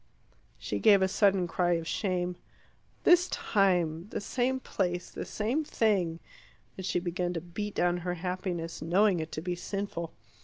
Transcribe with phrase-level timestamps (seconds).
[0.57, 2.35] She gave a sudden cry of shame.
[3.03, 6.19] "This time the same place the same thing"
[6.75, 10.11] and she began to beat down her happiness, knowing it to be sinful.